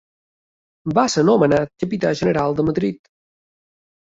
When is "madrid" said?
2.71-3.13